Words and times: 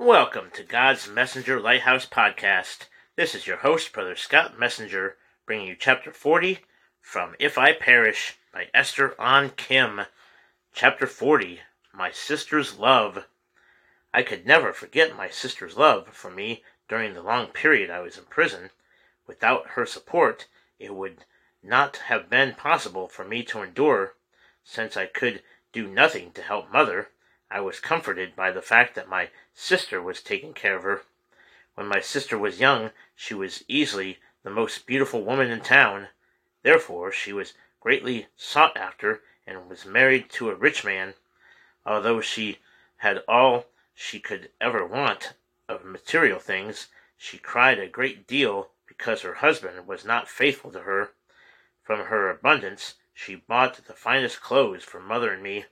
Welcome 0.00 0.48
to 0.54 0.62
God's 0.62 1.06
Messenger 1.08 1.60
Lighthouse 1.60 2.06
Podcast. 2.06 2.86
This 3.16 3.34
is 3.34 3.46
your 3.46 3.58
host, 3.58 3.92
Brother 3.92 4.16
Scott 4.16 4.58
Messenger, 4.58 5.18
bringing 5.44 5.66
you 5.66 5.76
Chapter 5.78 6.10
40 6.10 6.60
from 7.02 7.34
If 7.38 7.58
I 7.58 7.74
Perish 7.74 8.38
by 8.50 8.68
Esther 8.72 9.14
Ahn 9.18 9.50
Kim. 9.58 10.00
Chapter 10.72 11.06
40 11.06 11.60
My 11.92 12.10
Sister's 12.10 12.78
Love. 12.78 13.26
I 14.14 14.22
could 14.22 14.46
never 14.46 14.72
forget 14.72 15.14
my 15.14 15.28
sister's 15.28 15.76
love 15.76 16.08
for 16.08 16.30
me 16.30 16.64
during 16.88 17.12
the 17.12 17.22
long 17.22 17.48
period 17.48 17.90
I 17.90 18.00
was 18.00 18.16
in 18.16 18.24
prison. 18.24 18.70
Without 19.26 19.72
her 19.72 19.84
support, 19.84 20.46
it 20.78 20.94
would 20.94 21.26
not 21.62 21.98
have 22.08 22.30
been 22.30 22.54
possible 22.54 23.06
for 23.06 23.26
me 23.26 23.42
to 23.42 23.60
endure. 23.60 24.14
Since 24.64 24.96
I 24.96 25.04
could 25.04 25.42
do 25.74 25.86
nothing 25.86 26.32
to 26.32 26.42
help 26.42 26.72
mother, 26.72 27.10
I 27.50 27.60
was 27.60 27.80
comforted 27.80 28.36
by 28.36 28.52
the 28.52 28.62
fact 28.62 28.94
that 28.94 29.08
my 29.08 29.30
sister 29.54 30.00
was 30.00 30.22
taking 30.22 30.54
care 30.54 30.76
of 30.76 30.84
her. 30.84 31.02
When 31.74 31.88
my 31.88 32.00
sister 32.00 32.38
was 32.38 32.60
young, 32.60 32.92
she 33.16 33.34
was 33.34 33.64
easily 33.66 34.20
the 34.44 34.50
most 34.50 34.86
beautiful 34.86 35.24
woman 35.24 35.50
in 35.50 35.60
town. 35.60 36.08
Therefore, 36.62 37.10
she 37.10 37.32
was 37.32 37.54
greatly 37.80 38.28
sought 38.36 38.76
after 38.76 39.22
and 39.46 39.68
was 39.68 39.84
married 39.84 40.30
to 40.30 40.50
a 40.50 40.54
rich 40.54 40.84
man. 40.84 41.14
Although 41.84 42.20
she 42.20 42.60
had 42.98 43.24
all 43.26 43.66
she 43.94 44.20
could 44.20 44.50
ever 44.60 44.86
want 44.86 45.34
of 45.68 45.84
material 45.84 46.38
things, 46.38 46.88
she 47.16 47.38
cried 47.38 47.78
a 47.78 47.88
great 47.88 48.26
deal 48.26 48.70
because 48.86 49.22
her 49.22 49.34
husband 49.34 49.86
was 49.86 50.04
not 50.04 50.28
faithful 50.28 50.70
to 50.70 50.82
her. 50.82 51.10
From 51.82 52.06
her 52.06 52.30
abundance, 52.30 52.94
she 53.12 53.34
bought 53.34 53.86
the 53.86 53.94
finest 53.94 54.40
clothes 54.40 54.84
for 54.84 55.00
mother 55.00 55.32
and 55.32 55.42
me. 55.42 55.64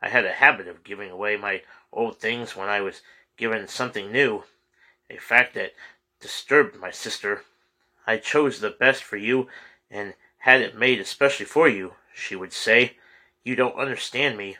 I 0.00 0.08
had 0.08 0.24
a 0.24 0.32
habit 0.32 0.68
of 0.68 0.84
giving 0.84 1.10
away 1.10 1.36
my 1.36 1.62
old 1.92 2.18
things 2.18 2.54
when 2.54 2.68
I 2.68 2.80
was 2.80 3.02
given 3.36 3.66
something 3.66 4.12
new, 4.12 4.44
a 5.10 5.16
fact 5.16 5.54
that 5.54 5.74
disturbed 6.20 6.76
my 6.76 6.90
sister. 6.90 7.44
I 8.06 8.18
chose 8.18 8.60
the 8.60 8.70
best 8.70 9.02
for 9.02 9.16
you 9.16 9.48
and 9.90 10.14
had 10.38 10.60
it 10.60 10.76
made 10.76 11.00
especially 11.00 11.46
for 11.46 11.68
you, 11.68 11.94
she 12.14 12.36
would 12.36 12.52
say. 12.52 12.96
You 13.42 13.56
don't 13.56 13.78
understand 13.78 14.36
me. 14.36 14.58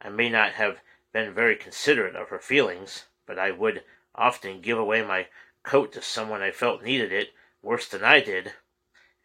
I 0.00 0.08
may 0.08 0.28
not 0.28 0.52
have 0.52 0.80
been 1.12 1.34
very 1.34 1.56
considerate 1.56 2.16
of 2.16 2.28
her 2.28 2.38
feelings, 2.38 3.04
but 3.26 3.38
I 3.38 3.50
would 3.50 3.82
often 4.14 4.60
give 4.60 4.78
away 4.78 5.02
my 5.02 5.28
coat 5.62 5.92
to 5.92 6.02
someone 6.02 6.42
I 6.42 6.50
felt 6.50 6.82
needed 6.82 7.12
it 7.12 7.32
worse 7.62 7.88
than 7.88 8.02
I 8.04 8.20
did, 8.20 8.52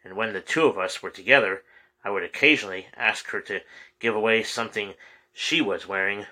and 0.04 0.16
when 0.16 0.32
the 0.32 0.40
two 0.40 0.66
of 0.66 0.78
us 0.78 1.02
were 1.02 1.10
together, 1.10 1.62
I 2.04 2.10
would 2.10 2.22
occasionally 2.22 2.88
ask 2.94 3.28
her 3.30 3.40
to 3.42 3.62
give 3.98 4.14
away 4.14 4.42
something 4.42 4.94
she 5.38 5.60
was 5.60 5.86
wearing. 5.86 6.24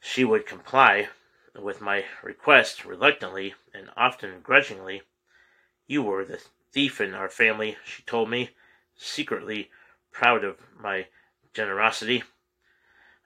She 0.00 0.24
would 0.24 0.46
comply 0.46 1.10
with 1.54 1.82
my 1.82 2.06
request 2.22 2.86
reluctantly 2.86 3.54
and 3.74 3.90
often 3.94 4.40
grudgingly. 4.40 5.02
You 5.86 6.02
were 6.02 6.24
the 6.24 6.40
thief 6.72 6.98
in 6.98 7.12
our 7.12 7.28
family, 7.28 7.76
she 7.84 8.02
told 8.04 8.30
me, 8.30 8.52
secretly 8.96 9.70
proud 10.12 10.44
of 10.44 10.56
my 10.80 11.08
generosity. 11.52 12.24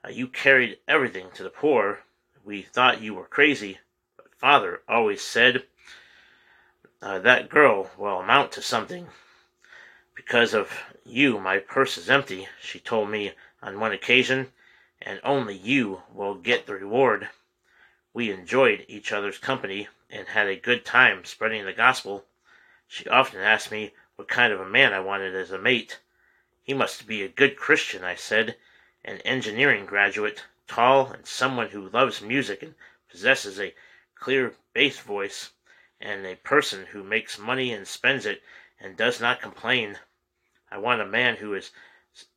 Uh, 0.05 0.09
you 0.09 0.27
carried 0.27 0.79
everything 0.89 1.29
to 1.35 1.45
the 1.45 1.51
poor. 1.51 2.01
We 2.45 2.63
thought 2.63 3.01
you 3.01 3.15
were 3.15 3.27
crazy, 3.27 3.79
but 4.17 4.35
father 4.35 4.83
always 4.89 5.23
said 5.23 5.63
uh, 7.01 7.21
that 7.21 7.49
girl 7.49 7.93
will 7.97 8.19
amount 8.19 8.51
to 8.53 8.63
something. 8.63 9.07
Because 10.17 10.53
of 10.53 10.83
you, 11.05 11.39
my 11.39 11.61
purse 11.61 11.97
is 11.97 12.11
empty, 12.11 12.49
she 12.61 12.81
told 12.81 13.09
me 13.09 13.35
on 13.63 13.79
one 13.79 13.93
occasion, 13.93 14.49
and 15.03 15.21
only 15.25 15.57
you 15.57 16.03
will 16.13 16.35
get 16.35 16.67
the 16.67 16.75
reward. 16.75 17.29
We 18.13 18.31
enjoyed 18.31 18.85
each 18.89 19.13
other's 19.13 19.39
company 19.39 19.89
and 20.11 20.29
had 20.29 20.49
a 20.49 20.57
good 20.57 20.85
time 20.85 21.25
spreading 21.25 21.65
the 21.65 21.73
gospel. 21.73 22.27
She 22.87 23.09
often 23.09 23.41
asked 23.41 23.71
me 23.71 23.95
what 24.17 24.29
kind 24.29 24.53
of 24.53 24.61
a 24.61 24.69
man 24.69 24.93
I 24.93 25.01
wanted 25.01 25.35
as 25.35 25.51
a 25.51 25.59
mate. 25.59 26.01
He 26.63 26.75
must 26.75 27.07
be 27.07 27.23
a 27.23 27.29
good 27.29 27.57
Christian, 27.57 28.05
I 28.05 28.15
said, 28.15 28.57
an 29.05 29.19
engineering 29.19 29.87
graduate, 29.87 30.45
tall, 30.67 31.11
and 31.13 31.27
someone 31.27 31.71
who 31.71 31.89
loves 31.89 32.21
music 32.21 32.63
and 32.63 32.75
possesses 33.09 33.59
a 33.59 33.75
clear 34.15 34.55
bass 34.75 34.99
voice, 34.99 35.53
and 36.01 36.27
a 36.27 36.37
person 36.37 36.87
who 36.87 37.03
makes 37.03 37.39
money 37.39 37.73
and 37.73 37.89
spends 37.89 38.27
it 38.27 38.43
and 38.79 38.97
does 38.97 39.21
not 39.21 39.41
complain. 39.41 39.99
I 40.71 40.79
want 40.79 41.01
a 41.01 41.07
man 41.07 41.37
who 41.37 41.55
is 41.55 41.71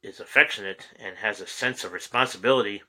is 0.02 0.20
affectionate 0.20 0.90
and 0.98 1.18
has 1.18 1.42
a 1.42 1.48
sense 1.48 1.84
of 1.84 1.94
responsibility. 1.94 2.84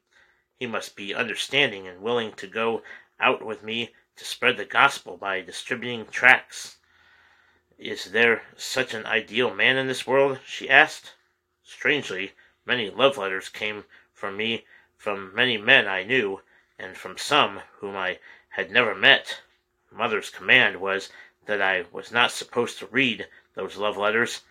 He 0.57 0.67
must 0.67 0.97
be 0.97 1.15
understanding 1.15 1.87
and 1.87 2.03
willing 2.03 2.33
to 2.35 2.47
go 2.47 2.83
out 3.19 3.45
with 3.45 3.63
me 3.63 3.95
to 4.17 4.25
spread 4.25 4.57
the 4.57 4.65
gospel 4.65 5.17
by 5.17 5.41
distributing 5.41 6.07
tracts. 6.07 6.77
Is 7.79 8.13
there 8.13 8.43
such 8.57 8.95
an 8.95 9.07
ideal 9.07 9.55
man 9.55 9.77
in 9.77 9.89
this 9.89 10.07
world? 10.07 10.41
she 10.47 10.71
asked. 10.71 11.15
Strangely, 11.63 12.35
Many 12.67 12.89
love 12.89 13.19
letters 13.19 13.51
came 13.51 13.85
from 14.15 14.39
me 14.39 14.65
from 14.97 15.35
many 15.35 15.59
men 15.59 15.87
I 15.87 16.03
knew, 16.03 16.41
and 16.79 16.97
from 16.97 17.19
some 17.19 17.61
whom 17.75 17.95
I 17.95 18.21
had 18.49 18.71
never 18.71 18.95
met. 18.95 19.43
Mother's 19.91 20.31
command 20.31 20.81
was 20.81 21.11
that 21.45 21.61
I 21.61 21.85
was 21.93 22.11
not 22.11 22.31
supposed 22.31 22.79
to 22.79 22.87
read 22.87 23.29
those 23.55 23.77
love 23.77 23.99
letters, 23.99 24.45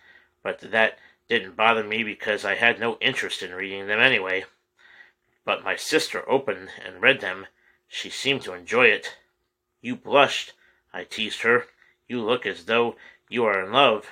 but 0.44 0.60
that 0.60 1.00
didn't 1.28 1.56
bother 1.56 1.84
me 1.84 2.02
because 2.02 2.44
I 2.44 2.54
had 2.54 2.78
no 2.78 2.98
interest 3.00 3.42
in 3.42 3.54
reading 3.54 3.86
them 3.86 4.00
anyway. 4.00 4.44
But 5.44 5.64
my 5.64 5.76
sister 5.76 6.28
opened 6.28 6.70
and 6.84 7.02
read 7.02 7.20
them. 7.20 7.46
She 7.88 8.10
seemed 8.10 8.42
to 8.42 8.54
enjoy 8.54 8.86
it. 8.86 9.16
You 9.80 9.96
blushed, 9.96 10.52
I 10.92 11.04
teased 11.04 11.42
her. 11.42 11.66
You 12.08 12.22
look 12.22 12.46
as 12.46 12.64
though 12.64 12.96
you 13.28 13.44
are 13.44 13.64
in 13.64 13.72
love. 13.72 14.10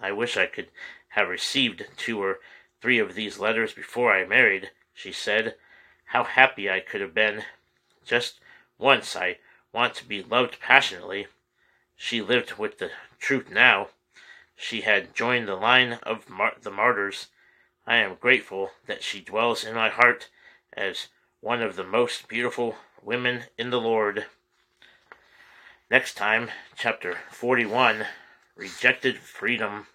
I 0.00 0.12
wish 0.12 0.36
I 0.36 0.46
could 0.46 0.68
have 1.10 1.28
received 1.28 1.86
two 1.96 2.22
or 2.22 2.40
three 2.80 2.98
of 2.98 3.14
these 3.14 3.38
letters 3.38 3.72
before 3.72 4.12
I 4.12 4.26
married, 4.26 4.70
she 4.92 5.12
said. 5.12 5.56
How 6.06 6.24
happy 6.24 6.70
I 6.70 6.80
could 6.80 7.00
have 7.00 7.14
been. 7.14 7.42
Just 8.04 8.40
once 8.78 9.16
I 9.16 9.38
want 9.72 9.94
to 9.94 10.06
be 10.06 10.22
loved 10.22 10.60
passionately. 10.60 11.26
She 11.96 12.20
lived 12.20 12.54
with 12.54 12.78
the 12.78 12.90
truth 13.18 13.50
now. 13.50 13.88
She 14.56 14.80
had 14.80 15.14
joined 15.14 15.46
the 15.46 15.54
line 15.54 15.94
of 16.02 16.28
mar- 16.28 16.56
the 16.60 16.70
martyrs. 16.70 17.28
I 17.86 17.96
am 17.96 18.16
grateful 18.16 18.72
that 18.86 19.02
she 19.02 19.20
dwells 19.20 19.64
in 19.64 19.74
my 19.74 19.90
heart 19.90 20.30
as 20.72 21.08
one 21.40 21.62
of 21.62 21.76
the 21.76 21.84
most 21.84 22.26
beautiful 22.26 22.76
women 23.02 23.44
in 23.58 23.70
the 23.70 23.80
Lord. 23.80 24.26
Next 25.90 26.14
time, 26.14 26.50
chapter 26.76 27.18
41 27.30 28.06
Rejected 28.56 29.18
Freedom. 29.18 29.86